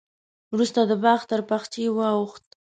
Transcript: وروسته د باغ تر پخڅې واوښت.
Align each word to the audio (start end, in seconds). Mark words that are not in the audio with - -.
وروسته 0.53 0.79
د 0.89 0.91
باغ 1.03 1.21
تر 1.31 1.41
پخڅې 1.49 1.85
واوښت. 1.97 2.45